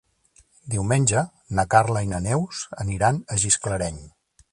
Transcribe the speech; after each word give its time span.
Diumenge 0.75 1.21
na 1.59 1.65
Carla 1.73 2.03
i 2.05 2.09
na 2.13 2.21
Neus 2.29 2.63
aniran 2.85 3.21
a 3.37 3.39
Gisclareny. 3.45 4.01